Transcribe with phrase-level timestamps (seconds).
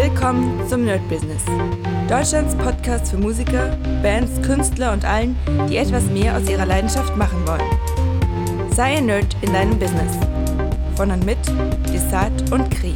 [0.00, 1.42] Willkommen zum Nerd Business.
[2.08, 5.36] Deutschlands Podcast für Musiker, Bands, Künstler und allen,
[5.68, 8.70] die etwas mehr aus ihrer Leidenschaft machen wollen.
[8.72, 10.16] Sei ein Nerd in deinem Business.
[10.94, 11.38] Von und mit
[11.92, 12.94] Desart und Kri.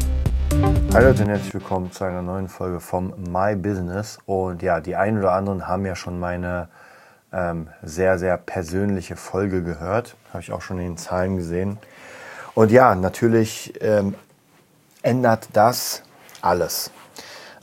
[0.95, 4.19] Hallo Leute und herzlich willkommen zu einer neuen Folge vom My Business.
[4.27, 6.69] Und ja, die einen oder anderen haben ja schon meine
[7.33, 10.15] ähm, sehr, sehr persönliche Folge gehört.
[10.33, 11.79] Habe ich auch schon in den Zahlen gesehen.
[12.55, 14.15] Und ja, natürlich ähm,
[15.03, 16.05] ändert das
[16.43, 16.91] alles.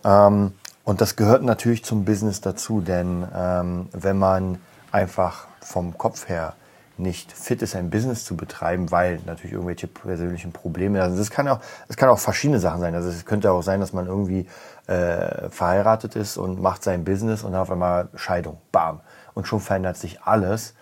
[0.04, 0.54] Ähm,
[0.84, 4.60] und das gehört natürlich zum Business dazu, denn ähm, wenn man
[4.92, 6.56] einfach vom Kopf her
[6.98, 11.48] nicht fit ist, ein Business zu betreiben, weil natürlich irgendwelche persönlichen Probleme, also das kann
[11.48, 11.60] auch,
[11.96, 12.94] kann auch verschiedene Sachen sein.
[12.94, 14.48] Also es könnte auch sein, dass man irgendwie
[14.88, 19.00] äh, verheiratet ist und macht sein Business und auf einmal Scheidung, bam,
[19.34, 20.74] und schon verändert sich alles,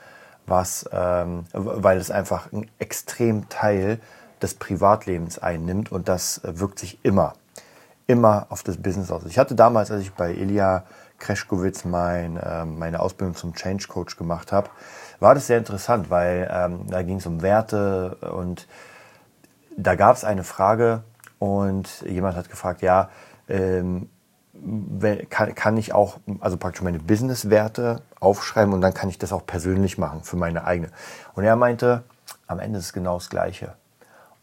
[0.48, 4.00] was, ähm, weil es einfach ein extrem Teil
[4.42, 7.34] des Privatlebens einnimmt und das wirkt sich immer
[8.08, 9.26] immer auf das Business aus.
[9.26, 10.86] Ich hatte damals, als ich bei Ilya
[11.20, 14.70] Kreschkowitz mein, äh, meine Ausbildung zum Change Coach gemacht habe,
[15.20, 18.68] war das sehr interessant, weil ähm, da ging es um Werte und
[19.76, 21.04] da gab es eine Frage
[21.40, 23.10] und jemand hat gefragt, ja,
[23.48, 24.10] ähm,
[25.30, 29.46] kann, kann ich auch, also praktisch meine Business-Werte aufschreiben und dann kann ich das auch
[29.46, 30.90] persönlich machen für meine eigene.
[31.36, 32.04] Und er meinte,
[32.48, 33.74] am Ende ist es genau das Gleiche.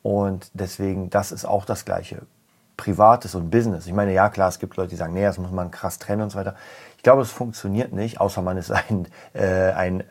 [0.02, 2.22] Und deswegen, das ist auch das Gleiche.
[2.77, 3.86] Privates und Business.
[3.86, 6.22] Ich meine, ja klar, es gibt Leute, die sagen, nee, das muss man krass trennen
[6.22, 6.55] und so weiter.
[6.97, 10.05] Ich glaube, es funktioniert nicht, außer man ist ein, äh, ein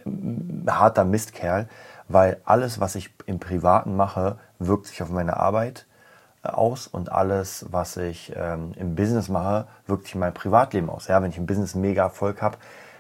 [0.68, 1.68] harter Mistkerl,
[2.08, 5.86] weil alles, was ich im Privaten mache, wirkt sich auf meine Arbeit
[6.44, 10.90] äh, aus und alles, was ich ähm, im Business mache, wirkt sich in meinem Privatleben
[10.90, 11.08] aus.
[11.08, 12.58] Ja, wenn ich im Business mega Erfolg habe,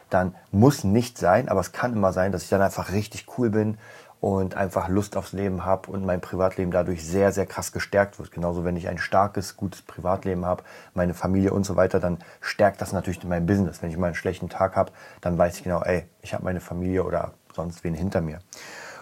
[0.09, 3.49] dann muss nicht sein, aber es kann immer sein, dass ich dann einfach richtig cool
[3.49, 3.77] bin
[4.23, 8.31] und einfach Lust aufs Leben habe und mein Privatleben dadurch sehr, sehr krass gestärkt wird.
[8.31, 12.79] Genauso, wenn ich ein starkes, gutes Privatleben habe, meine Familie und so weiter, dann stärkt
[12.79, 13.81] das natürlich mein Business.
[13.81, 16.61] Wenn ich mal einen schlechten Tag habe, dann weiß ich genau, ey, ich habe meine
[16.61, 18.39] Familie oder sonst wen hinter mir.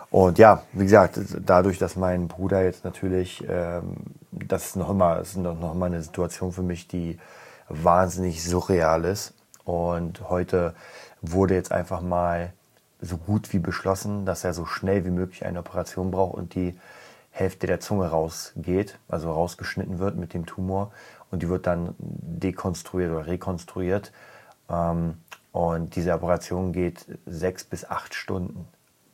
[0.10, 3.98] Und ja, wie gesagt, dadurch, dass mein Bruder jetzt natürlich, ähm,
[4.32, 7.20] das ist noch immer, das ist noch immer eine Situation für mich, die
[7.70, 9.36] wahnsinnig surreal ist.
[9.66, 10.74] Und heute
[11.22, 12.54] wurde jetzt einfach mal
[13.02, 16.78] so gut wie beschlossen, dass er so schnell wie möglich eine Operation braucht und die
[17.32, 20.92] Hälfte der Zunge rausgeht, also rausgeschnitten wird mit dem Tumor
[21.32, 24.12] und die wird dann dekonstruiert oder rekonstruiert.
[24.70, 25.18] Ähm,
[25.52, 28.68] und diese Operation geht sechs bis acht Stunden.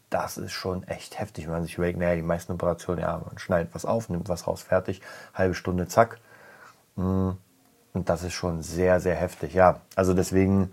[0.10, 3.38] Das ist schon echt heftig, wenn man sich überlegt, naja, die meisten Operationen, ja, man
[3.38, 5.02] schneidet was auf, nimmt was raus, fertig,
[5.34, 6.20] halbe Stunde, zack.
[6.96, 7.32] Mm,
[7.94, 9.54] und das ist schon sehr, sehr heftig.
[9.54, 10.72] Ja, also deswegen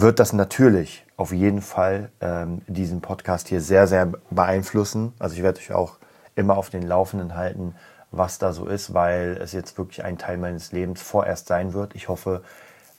[0.00, 5.12] wird das natürlich auf jeden Fall ähm, diesen Podcast hier sehr, sehr beeinflussen.
[5.18, 5.98] Also ich werde euch auch
[6.36, 7.74] immer auf den Laufenden halten,
[8.12, 11.96] was da so ist, weil es jetzt wirklich ein Teil meines Lebens vorerst sein wird.
[11.96, 12.42] Ich hoffe,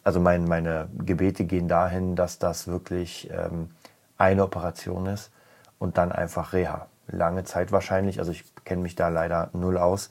[0.03, 3.69] also mein, meine Gebete gehen dahin, dass das wirklich ähm,
[4.17, 5.31] eine Operation ist
[5.79, 6.87] und dann einfach Reha.
[7.07, 8.19] Lange Zeit wahrscheinlich.
[8.19, 10.09] Also ich kenne mich da leider null aus.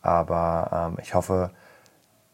[0.00, 1.50] Aber ähm, ich hoffe,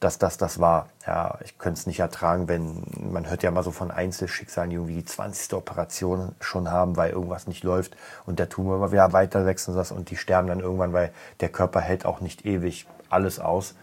[0.04, 0.88] dass das das war.
[1.06, 4.76] Ja, ich könnte es nicht ertragen, wenn man hört ja mal so von Einzelschicksalen, die
[4.76, 5.54] irgendwie die 20.
[5.54, 9.76] Operation schon haben, weil irgendwas nicht läuft und der Tumor immer wieder weiter wächst und
[9.76, 11.10] das und die sterben dann irgendwann, weil
[11.40, 13.74] der Körper hält auch nicht ewig alles aus.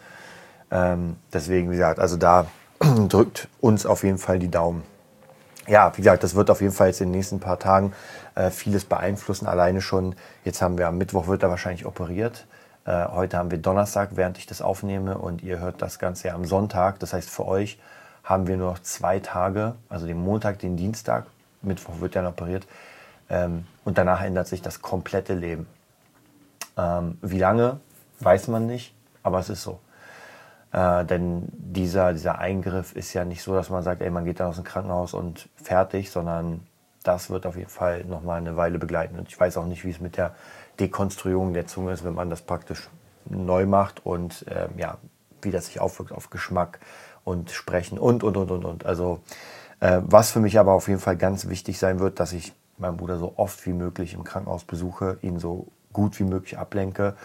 [0.70, 2.46] Ähm, deswegen, wie gesagt, also da
[3.10, 4.84] drückt uns auf jeden Fall die Daumen.
[5.68, 7.94] Ja, wie gesagt, das wird auf jeden Fall jetzt in den nächsten paar Tagen
[8.36, 9.48] äh, vieles beeinflussen.
[9.48, 12.46] Alleine schon, jetzt haben wir am Mittwoch wird er wahrscheinlich operiert.
[12.86, 16.36] Äh, heute haben wir Donnerstag, während ich das aufnehme und ihr hört das Ganze ja
[16.36, 17.00] am Sonntag.
[17.00, 17.80] Das heißt, für euch
[18.24, 21.26] haben wir nur noch zwei Tage, also den Montag, den Dienstag.
[21.62, 22.68] Mittwoch wird dann operiert.
[23.30, 25.68] Ähm, und danach ändert sich das komplette Leben.
[26.78, 27.80] Ähm, wie lange,
[28.20, 29.80] weiß man nicht, aber es ist so.
[30.72, 34.40] Äh, denn dieser, dieser Eingriff ist ja nicht so, dass man sagt, ey, man geht
[34.40, 36.66] dann aus dem Krankenhaus und fertig, sondern
[37.04, 39.18] das wird auf jeden Fall noch mal eine Weile begleiten.
[39.18, 40.36] Und ich weiß auch nicht, wie es mit der
[40.82, 42.90] Dekonstruierung der Zunge ist, wenn man das praktisch
[43.26, 44.98] neu macht und ähm, ja,
[45.42, 46.80] wie das sich aufwirkt auf Geschmack
[47.24, 48.86] und Sprechen und, und, und, und, und.
[48.86, 49.22] Also,
[49.80, 52.98] äh, was für mich aber auf jeden Fall ganz wichtig sein wird, dass ich meinen
[52.98, 57.16] Bruder so oft wie möglich im Krankenhaus besuche, ihn so gut wie möglich ablenke.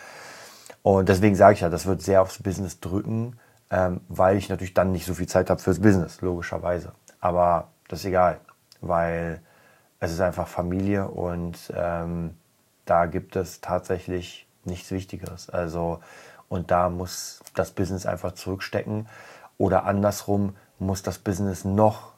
[0.83, 3.39] Und deswegen sage ich ja, das wird sehr aufs Business drücken,
[3.71, 6.93] ähm, weil ich natürlich dann nicht so viel Zeit habe fürs Business, logischerweise.
[7.21, 8.41] Aber das ist egal,
[8.81, 9.41] weil
[9.99, 12.35] es ist einfach Familie und ähm,
[12.87, 15.51] da gibt es tatsächlich nichts Wichtigeres.
[15.51, 16.01] Also,
[16.49, 19.09] und da muss das Business einfach zurückstecken.
[19.59, 22.13] Oder andersrum muss das Business noch,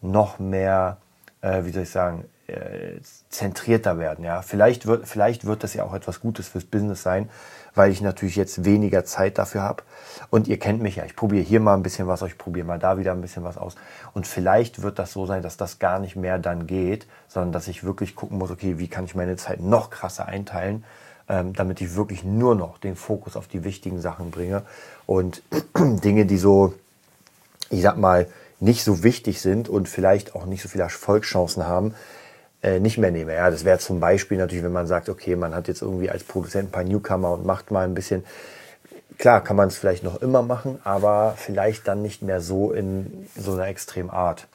[0.00, 0.98] noch mehr,
[1.40, 3.00] äh, wie soll ich sagen, äh,
[3.30, 4.24] zentrierter werden.
[4.24, 7.30] Ja, vielleicht wird, vielleicht wird das ja auch etwas Gutes fürs Business sein,
[7.74, 9.82] weil ich natürlich jetzt weniger Zeit dafür habe.
[10.30, 12.78] Und ihr kennt mich ja, ich probiere hier mal ein bisschen was ich probiere mal
[12.78, 13.76] da wieder ein bisschen was aus.
[14.12, 17.68] Und vielleicht wird das so sein, dass das gar nicht mehr dann geht, sondern dass
[17.68, 20.84] ich wirklich gucken muss, okay, wie kann ich meine Zeit noch krasser einteilen,
[21.28, 24.62] ähm, damit ich wirklich nur noch den Fokus auf die wichtigen Sachen bringe
[25.06, 25.42] und
[25.78, 26.74] Dinge, die so,
[27.70, 28.26] ich sag mal,
[28.60, 31.94] nicht so wichtig sind und vielleicht auch nicht so viele Erfolgschancen haben,
[32.62, 33.34] nicht mehr nehme.
[33.34, 36.24] Ja, das wäre zum Beispiel natürlich, wenn man sagt, okay, man hat jetzt irgendwie als
[36.24, 38.24] Produzent ein paar Newcomer und macht mal ein bisschen.
[39.16, 43.26] Klar, kann man es vielleicht noch immer machen, aber vielleicht dann nicht mehr so in
[43.36, 44.46] so einer extremen Art,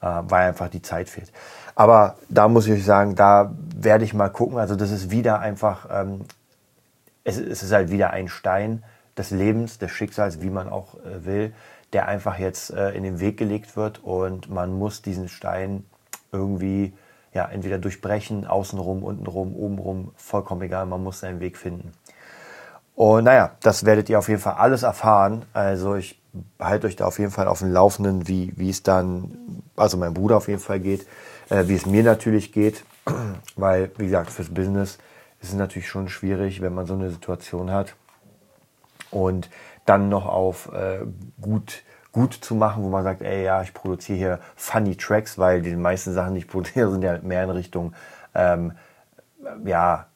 [0.00, 1.32] äh, weil einfach die Zeit fehlt.
[1.74, 4.58] Aber da muss ich sagen, da werde ich mal gucken.
[4.58, 6.22] Also das ist wieder einfach, ähm,
[7.22, 8.82] es, es ist halt wieder ein Stein
[9.16, 11.52] des Lebens, des Schicksals, wie man auch äh, will,
[11.92, 15.84] der einfach jetzt äh, in den Weg gelegt wird und man muss diesen Stein
[16.32, 16.92] irgendwie
[17.34, 21.92] ja, entweder durchbrechen, außenrum, untenrum, obenrum, vollkommen egal, man muss seinen Weg finden.
[22.94, 25.44] Und naja, das werdet ihr auf jeden Fall alles erfahren.
[25.52, 26.20] Also ich
[26.58, 30.14] halte euch da auf jeden Fall auf dem Laufenden, wie, wie es dann, also mein
[30.14, 31.06] Bruder auf jeden Fall geht,
[31.48, 32.84] äh, wie es mir natürlich geht.
[33.56, 34.98] Weil, wie gesagt, fürs Business
[35.40, 37.94] ist es natürlich schon schwierig, wenn man so eine Situation hat.
[39.10, 39.48] Und
[39.86, 40.98] dann noch auf äh,
[41.40, 41.82] gut
[42.18, 45.76] gut zu machen, wo man sagt, ey, ja, ich produziere hier funny Tracks, weil die
[45.76, 47.92] meisten Sachen, die ich produziere, sind ja mehr in Richtung,
[48.34, 48.72] ähm,
[49.64, 50.06] ja,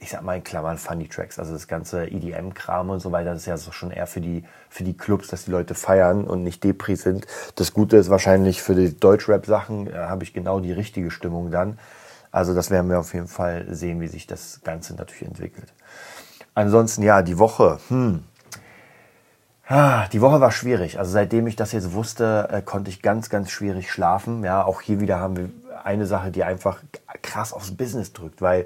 [0.00, 3.42] ich sag mal in Klammern Funny Tracks, also das ganze EDM-Kram und so weiter, das
[3.42, 6.42] ist ja so schon eher für die, für die Clubs, dass die Leute feiern und
[6.42, 7.26] nicht Depri sind.
[7.54, 11.78] Das Gute ist wahrscheinlich für die Deutschrap-Sachen, äh, habe ich genau die richtige Stimmung dann.
[12.32, 15.72] Also das werden wir auf jeden Fall sehen, wie sich das Ganze natürlich entwickelt.
[16.54, 18.24] Ansonsten, ja, die Woche, hm,
[19.70, 20.98] die Woche war schwierig.
[20.98, 24.42] Also seitdem ich das jetzt wusste, äh, konnte ich ganz, ganz schwierig schlafen.
[24.42, 25.50] Ja, auch hier wieder haben wir
[25.84, 26.82] eine Sache, die einfach
[27.22, 28.62] krass aufs Business drückt, weil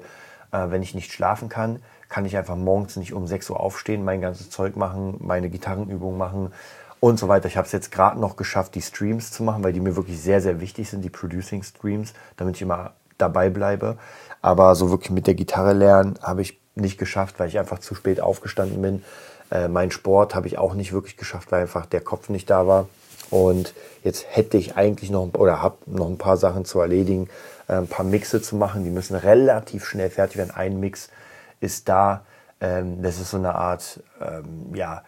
[0.51, 1.79] äh, wenn ich nicht schlafen kann,
[2.09, 6.17] kann ich einfach morgens nicht um 6 Uhr aufstehen, mein ganzes Zeug machen, meine Gitarrenübungen
[6.17, 6.51] machen
[6.99, 7.47] und so weiter.
[7.47, 10.19] Ich habe es jetzt gerade noch geschafft, die Streams zu machen, weil die mir wirklich
[10.19, 13.99] sehr, sehr wichtig sind, die Producing Streams, damit ich immer dabei bleibe.
[14.41, 17.93] Aber so wirklich mit der Gitarre lernen habe ich nicht geschafft, weil ich einfach zu
[17.93, 19.03] spät aufgestanden bin.
[19.51, 22.67] Äh, mein Sport habe ich auch nicht wirklich geschafft, weil einfach der Kopf nicht da
[22.67, 22.87] war.
[23.29, 27.29] Und jetzt hätte ich eigentlich noch oder habe noch ein paar Sachen zu erledigen,
[27.67, 28.83] äh, ein paar Mixe zu machen.
[28.83, 30.51] Die müssen relativ schnell fertig werden.
[30.51, 31.09] Ein Mix
[31.59, 32.25] ist da.
[32.61, 35.03] Ähm, das ist so eine Art, ähm, ja,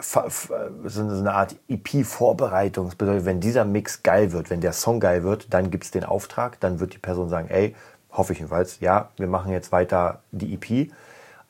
[0.00, 2.86] so eine Art EP-Vorbereitung.
[2.86, 5.90] Das bedeutet, wenn dieser Mix geil wird, wenn der Song geil wird, dann gibt es
[5.90, 7.76] den Auftrag, dann wird die Person sagen, ey,
[8.10, 10.90] hoffe ich jedenfalls, ja, wir machen jetzt weiter die EP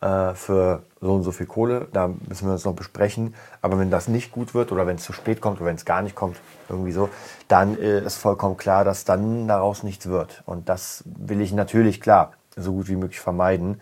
[0.04, 1.88] äh, für so und so viel Kohle.
[1.92, 3.34] Da müssen wir uns noch besprechen.
[3.62, 5.86] Aber wenn das nicht gut wird oder wenn es zu spät kommt oder wenn es
[5.86, 6.36] gar nicht kommt,
[6.68, 7.08] irgendwie so,
[7.48, 10.42] dann äh, ist vollkommen klar, dass dann daraus nichts wird.
[10.44, 13.80] Und das will ich natürlich klar so gut wie möglich vermeiden.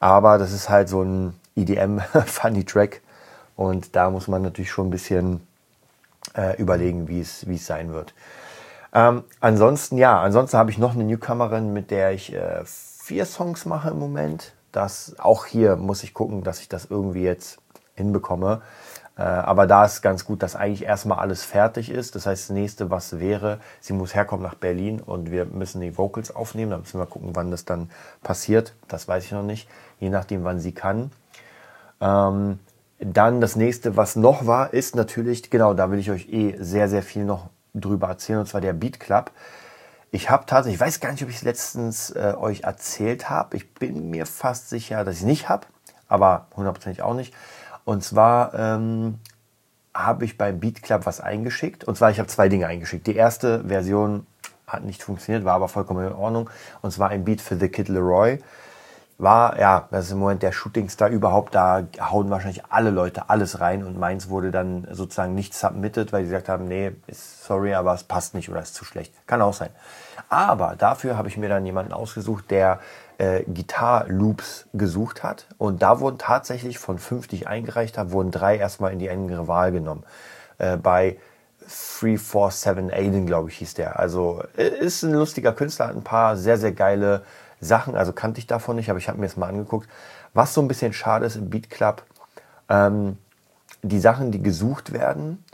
[0.00, 3.00] Aber das ist halt so ein EDM-Funny-Track.
[3.56, 5.46] Und da muss man natürlich schon ein bisschen
[6.36, 8.12] äh, überlegen, wie es sein wird.
[8.92, 13.64] Ähm, ansonsten, ja, ansonsten habe ich noch eine Newcomerin, mit der ich äh, vier Songs
[13.64, 17.58] mache im Moment das auch hier muss ich gucken, dass ich das irgendwie jetzt
[17.94, 18.62] hinbekomme.
[19.16, 22.14] Äh, aber da ist ganz gut, dass eigentlich erstmal alles fertig ist.
[22.16, 25.96] Das heißt, das nächste, was wäre, sie muss herkommen nach Berlin und wir müssen die
[25.96, 26.72] Vocals aufnehmen.
[26.72, 27.90] Da müssen wir gucken, wann das dann
[28.22, 28.74] passiert.
[28.88, 29.68] Das weiß ich noch nicht.
[30.00, 31.12] Je nachdem, wann sie kann.
[32.00, 32.58] Ähm,
[32.98, 36.88] dann das nächste, was noch war, ist natürlich, genau, da will ich euch eh sehr,
[36.88, 39.30] sehr viel noch drüber erzählen, und zwar der Beat Club.
[40.14, 43.56] Ich habe tatsächlich, ich weiß gar nicht, ob ich es letztens äh, euch erzählt habe.
[43.56, 45.66] Ich bin mir fast sicher, dass ich es nicht habe,
[46.06, 47.34] aber hundertprozentig auch nicht.
[47.84, 49.18] Und zwar ähm,
[49.92, 51.82] habe ich beim Beat Club was eingeschickt.
[51.82, 53.08] Und zwar, ich habe zwei Dinge eingeschickt.
[53.08, 54.24] Die erste Version
[54.68, 56.48] hat nicht funktioniert, war aber vollkommen in Ordnung.
[56.80, 58.38] Und zwar ein Beat für The Kid Leroy
[59.16, 63.60] war, ja, das ist im Moment der Shootingstar überhaupt, da hauen wahrscheinlich alle Leute alles
[63.60, 67.94] rein und meins wurde dann sozusagen nicht submitted, weil die gesagt haben, nee, sorry, aber
[67.94, 69.14] es passt nicht oder ist zu schlecht.
[69.26, 69.70] Kann auch sein.
[70.28, 72.80] Aber dafür habe ich mir dann jemanden ausgesucht, der
[73.18, 78.32] äh, Gitar-Loops gesucht hat und da wurden tatsächlich von fünf, die ich eingereicht habe, wurden
[78.32, 80.02] drei erstmal in die engere Wahl genommen.
[80.58, 81.18] Äh, bei
[82.00, 83.98] 347 Aiden, glaube ich, hieß der.
[83.98, 87.22] Also äh, ist ein lustiger Künstler, hat ein paar sehr, sehr geile
[87.64, 89.88] Sachen, also kannte ich davon nicht, aber ich habe mir das mal angeguckt.
[90.32, 92.04] Was so ein bisschen schade ist im Beat Club,
[92.68, 93.18] ähm,
[93.82, 95.44] die Sachen, die gesucht werden,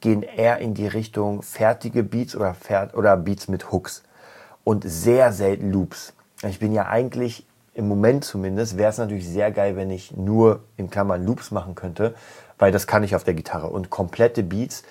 [0.00, 2.56] gehen eher in die Richtung fertige Beats oder,
[2.94, 4.02] oder Beats mit Hooks
[4.64, 6.14] und sehr selten Loops.
[6.42, 10.64] Ich bin ja eigentlich im Moment zumindest, wäre es natürlich sehr geil, wenn ich nur
[10.76, 12.14] in Klammern Loops machen könnte,
[12.58, 13.68] weil das kann ich auf der Gitarre.
[13.68, 14.82] Und komplette Beats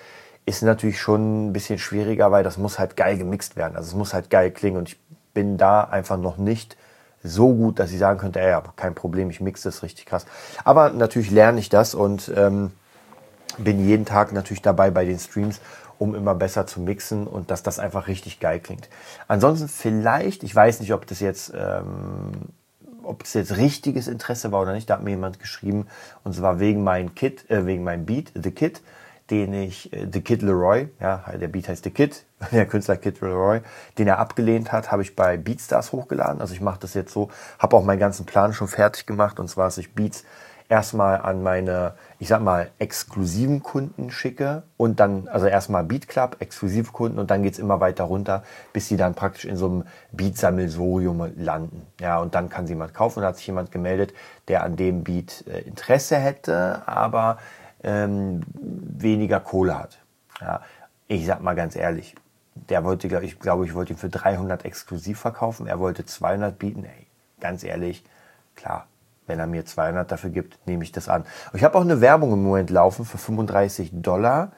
[0.46, 3.76] ist natürlich schon ein bisschen schwieriger, weil das muss halt geil gemixt werden.
[3.76, 4.98] Also es muss halt geil klingen und ich
[5.34, 6.76] bin da einfach noch nicht
[7.22, 10.26] so gut, dass ich sagen könnte, ey, kein Problem, ich mixe das richtig krass.
[10.64, 12.72] Aber natürlich lerne ich das und ähm,
[13.58, 15.60] bin jeden Tag natürlich dabei bei den Streams,
[15.98, 18.88] um immer besser zu mixen und dass das einfach richtig geil klingt.
[19.28, 22.32] Ansonsten vielleicht, ich weiß nicht, ob das jetzt, ähm,
[23.02, 25.86] ob das jetzt richtiges Interesse war oder nicht, da hat mir jemand geschrieben
[26.24, 28.80] und zwar wegen meinem Kit, äh, wegen meinem Beat, The Kit
[29.30, 33.20] den ich, äh, The Kid Leroy, ja, der Beat heißt The Kid, der Künstler Kid
[33.20, 33.60] Leroy,
[33.98, 36.40] den er abgelehnt hat, habe ich bei Beatstars hochgeladen.
[36.40, 39.48] Also ich mache das jetzt so, habe auch meinen ganzen Plan schon fertig gemacht und
[39.48, 40.24] zwar, dass ich Beats
[40.70, 46.36] erstmal an meine, ich sag mal, exklusiven Kunden schicke und dann, also erstmal Beat Club,
[46.38, 49.84] exklusive Kunden und dann geht's immer weiter runter, bis sie dann praktisch in so einem
[50.12, 51.86] Beat-Sammelsorium landen.
[52.00, 54.14] Ja, und dann kann sie jemand kaufen und da hat sich jemand gemeldet,
[54.46, 57.38] der an dem Beat äh, Interesse hätte, aber
[57.82, 59.98] ähm, weniger Kohle hat.
[60.40, 60.60] Ja,
[61.08, 62.14] ich sag mal ganz ehrlich,
[62.54, 65.66] der wollte, glaub, ich glaube, ich wollte ihn für 300 exklusiv verkaufen.
[65.66, 66.84] Er wollte 200 bieten.
[66.84, 67.06] Ey,
[67.40, 68.04] ganz ehrlich,
[68.54, 68.86] klar,
[69.26, 71.24] wenn er mir 200 dafür gibt, nehme ich das an.
[71.52, 74.52] Ich habe auch eine Werbung im Moment laufen für 35 Dollar.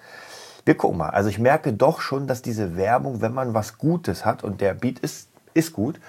[0.64, 1.10] Wir gucken mal.
[1.10, 4.74] Also ich merke doch schon, dass diese Werbung, wenn man was Gutes hat und der
[4.74, 6.00] Beat ist, ist gut,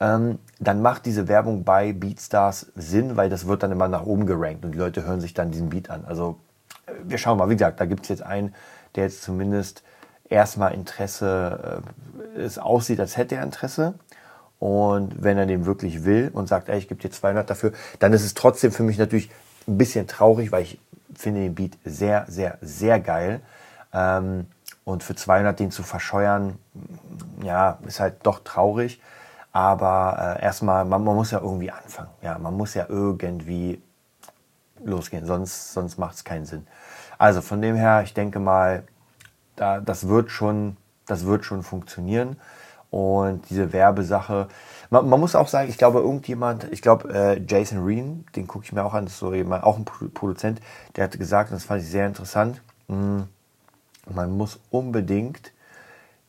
[0.00, 4.26] ähm, dann macht diese Werbung bei Beatstars Sinn, weil das wird dann immer nach oben
[4.26, 6.04] gerankt und die Leute hören sich dann diesen Beat an.
[6.04, 6.38] Also
[7.04, 8.54] wir schauen mal, wie gesagt, da gibt es jetzt einen,
[8.94, 9.82] der jetzt zumindest
[10.28, 11.82] erstmal Interesse,
[12.36, 13.94] äh, es aussieht, als hätte er Interesse.
[14.58, 18.12] Und wenn er den wirklich will und sagt, ey, ich gebe dir 200 dafür, dann
[18.12, 19.30] ist es trotzdem für mich natürlich
[19.68, 20.80] ein bisschen traurig, weil ich
[21.14, 23.40] finde den Beat sehr, sehr, sehr geil.
[23.92, 24.46] Ähm,
[24.84, 26.58] und für 200 den zu verscheuern,
[27.42, 29.00] ja, ist halt doch traurig.
[29.52, 32.10] Aber äh, erstmal, man, man muss ja irgendwie anfangen.
[32.22, 33.80] Ja, man muss ja irgendwie
[34.84, 36.66] losgehen, sonst, sonst macht es keinen Sinn.
[37.18, 38.84] Also von dem her, ich denke mal,
[39.56, 42.36] da, das, wird schon, das wird schon funktionieren.
[42.90, 44.48] Und diese Werbesache,
[44.88, 48.64] man, man muss auch sagen, ich glaube, irgendjemand, ich glaube, äh, Jason Reen, den gucke
[48.64, 50.60] ich mir auch an, das ist so jemand, auch ein Produzent,
[50.96, 53.28] der hat gesagt, und das fand ich sehr interessant, mh, hm,
[54.14, 55.52] man muss unbedingt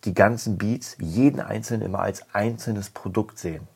[0.03, 3.67] die ganzen Beats, jeden einzelnen immer als einzelnes Produkt sehen.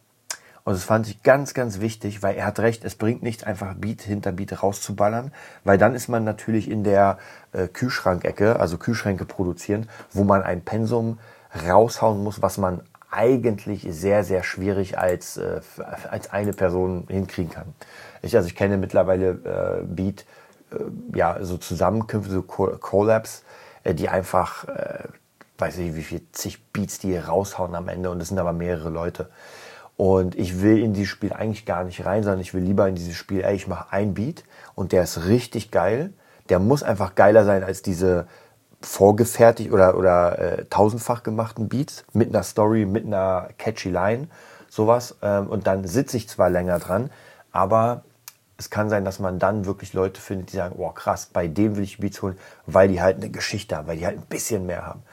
[0.66, 3.74] Und das fand ich ganz, ganz wichtig, weil er hat recht, es bringt nichts, einfach
[3.76, 5.34] Beat hinter Beat rauszuballern,
[5.66, 7.18] weil dann ist man natürlich in der
[7.52, 11.20] äh, Kühlschrankecke, also Kühlschränke produzieren, wo man ein Pensum
[11.68, 15.62] raushauen muss, was man eigentlich sehr, sehr schwierig als, äh,
[16.10, 17.74] als eine Person hinkriegen kann.
[18.22, 20.26] Ich, also ich kenne mittlerweile äh, Beat,
[20.72, 20.78] äh,
[21.18, 23.44] ja, so Zusammenkünfte, so Collabs,
[23.84, 25.04] äh, die einfach, äh,
[25.58, 28.90] weiß ich wie viel, zig Beats, die raushauen am Ende und es sind aber mehrere
[28.90, 29.30] Leute.
[30.04, 32.96] Und ich will in dieses Spiel eigentlich gar nicht rein, sondern ich will lieber in
[32.96, 34.44] dieses Spiel, ey, ich mache ein Beat
[34.76, 36.12] und der ist richtig geil.
[36.50, 38.28] Der muss einfach geiler sein als diese
[38.82, 44.28] vorgefertigt oder, oder äh, tausendfach gemachten Beats mit einer Story, mit einer catchy Line,
[44.68, 45.16] sowas.
[45.22, 47.10] Ähm, und dann sitze ich zwar länger dran,
[47.54, 48.04] aber
[48.58, 51.78] es kann sein, dass man dann wirklich Leute findet, die sagen, oh krass, bei dem
[51.78, 54.66] will ich Beats holen, weil die halt eine Geschichte haben, weil die halt ein bisschen
[54.66, 55.04] mehr haben.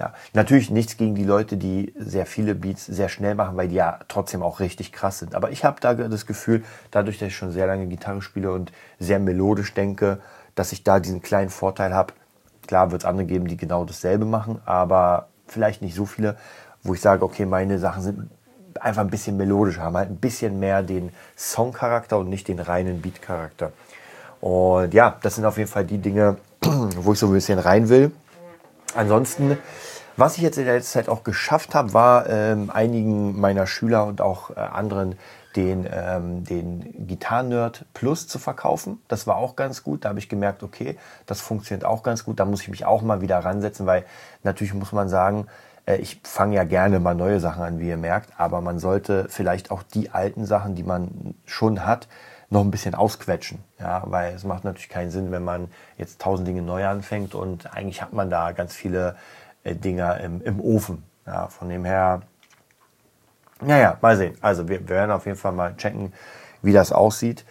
[0.00, 3.74] Ja, natürlich nichts gegen die Leute, die sehr viele Beats sehr schnell machen, weil die
[3.74, 5.34] ja trotzdem auch richtig krass sind.
[5.34, 8.72] Aber ich habe da das Gefühl, dadurch, dass ich schon sehr lange Gitarre spiele und
[8.98, 10.20] sehr melodisch denke,
[10.54, 12.14] dass ich da diesen kleinen Vorteil habe.
[12.66, 16.38] Klar wird es andere geben, die genau dasselbe machen, aber vielleicht nicht so viele,
[16.82, 18.30] wo ich sage, okay, meine Sachen sind
[18.80, 23.02] einfach ein bisschen melodisch, haben halt ein bisschen mehr den Songcharakter und nicht den reinen
[23.02, 23.72] Beat-Charakter.
[24.40, 27.90] Und ja, das sind auf jeden Fall die Dinge, wo ich so ein bisschen rein
[27.90, 28.12] will.
[28.94, 29.56] Ansonsten
[30.20, 34.04] was ich jetzt in der letzten Zeit auch geschafft habe, war ähm, einigen meiner Schüler
[34.04, 35.18] und auch äh, anderen
[35.56, 39.00] den, ähm, den Gitarren-Nerd Plus zu verkaufen.
[39.08, 40.04] Das war auch ganz gut.
[40.04, 42.38] Da habe ich gemerkt, okay, das funktioniert auch ganz gut.
[42.38, 44.04] Da muss ich mich auch mal wieder ransetzen, weil
[44.42, 45.46] natürlich muss man sagen,
[45.86, 49.26] äh, ich fange ja gerne mal neue Sachen an, wie ihr merkt, aber man sollte
[49.30, 52.08] vielleicht auch die alten Sachen, die man schon hat,
[52.50, 53.60] noch ein bisschen ausquetschen.
[53.78, 57.72] Ja, weil es macht natürlich keinen Sinn, wenn man jetzt tausend Dinge neu anfängt und
[57.72, 59.16] eigentlich hat man da ganz viele
[59.64, 61.04] Dinger im, im Ofen.
[61.26, 62.22] Ja, von dem her,
[63.60, 64.36] naja, mal sehen.
[64.40, 66.12] Also wir, werden auf jeden Fall mal checken,
[66.62, 67.44] wie das aussieht.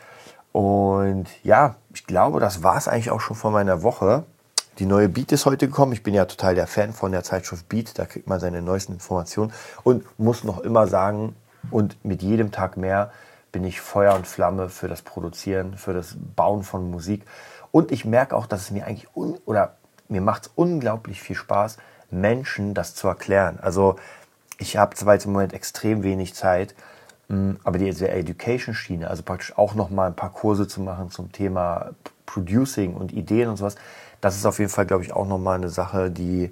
[0.51, 4.23] Und ja, ich glaube, das war es eigentlich auch schon von meiner Woche.
[4.79, 5.93] Die neue Beat ist heute gekommen.
[5.93, 7.99] Ich bin ja total der Fan von der Zeitschrift Beat.
[7.99, 9.53] Da kriegt man seine neuesten Informationen.
[9.83, 11.35] Und muss noch immer sagen,
[11.69, 13.11] und mit jedem Tag mehr
[13.51, 17.25] bin ich Feuer und Flamme für das Produzieren, für das Bauen von Musik.
[17.71, 19.75] Und ich merke auch, dass es mir eigentlich, oder
[20.07, 21.77] mir macht es unglaublich viel Spaß,
[22.11, 23.59] Menschen das zu erklären.
[23.61, 23.97] Also
[24.57, 26.75] ich habe zwar jetzt im Moment extrem wenig Zeit,
[27.29, 31.91] Mm, aber die Education-Schiene, also praktisch auch nochmal ein paar Kurse zu machen zum Thema
[32.25, 33.75] Producing und Ideen und sowas,
[34.19, 36.51] das ist auf jeden Fall, glaube ich, auch nochmal eine Sache, die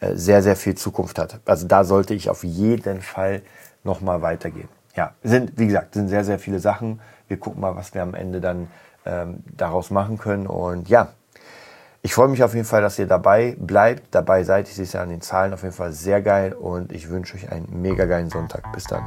[0.00, 1.40] äh, sehr, sehr viel Zukunft hat.
[1.46, 3.42] Also da sollte ich auf jeden Fall
[3.84, 4.68] nochmal weitergehen.
[4.94, 7.00] Ja, sind, wie gesagt, sind sehr, sehr viele Sachen.
[7.26, 8.68] Wir gucken mal, was wir am Ende dann
[9.06, 10.46] ähm, daraus machen können.
[10.46, 11.08] Und ja,
[12.02, 14.68] ich freue mich auf jeden Fall, dass ihr dabei bleibt, dabei seid.
[14.68, 17.36] Ich sehe es ja an den Zahlen auf jeden Fall sehr geil und ich wünsche
[17.36, 18.72] euch einen mega geilen Sonntag.
[18.72, 19.02] Bis dann.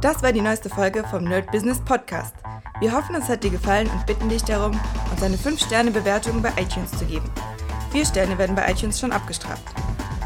[0.00, 2.34] Das war die neueste Folge vom Nerd Business Podcast.
[2.80, 4.78] Wir hoffen, es hat dir gefallen und bitten dich darum,
[5.10, 7.28] uns eine 5-Sterne-Bewertung bei iTunes zu geben.
[7.90, 9.64] Vier Sterne werden bei iTunes schon abgestraft.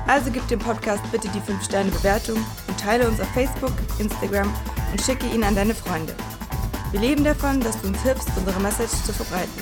[0.06, 2.37] Also gib dem Podcast bitte die 5-Sterne-Bewertung
[2.68, 4.52] und teile uns auf Facebook, Instagram
[4.90, 6.14] und schicke ihn an deine Freunde.
[6.90, 9.62] Wir leben davon, dass du uns hilfst, unsere Message zu verbreiten.